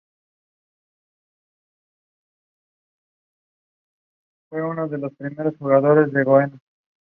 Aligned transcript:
Fue 4.49 4.63
uno 4.67 4.87
de 4.87 4.97
los 4.97 5.13
primeros 5.13 5.55
jugadores 5.59 6.11
del 6.11 6.23
Genoa. 6.23 6.49